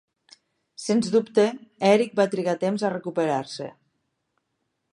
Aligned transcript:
Sens 0.85 1.09
dubte, 1.15 1.43
Erik 1.89 2.17
va 2.21 2.27
trigar 2.33 2.57
temps 2.63 2.85
a 2.85 2.91
recuperar-se. 2.97 3.69